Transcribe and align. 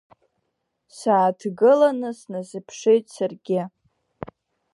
Сааҭгыланы 0.97 2.09
сназыԥшит 2.19 3.05
саргьы. 3.15 3.61